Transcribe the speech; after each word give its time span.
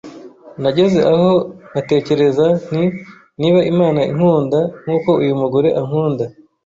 nageze 0.61 0.99
aho 1.13 1.31
nkatekereza 1.69 2.45
nti 2.65 2.83
niba 3.39 3.59
Imana 3.71 3.99
inkunda 4.11 4.59
nk’uko 4.83 5.09
uyu 5.21 5.33
mugore 5.41 5.69
ankunda, 5.79 6.25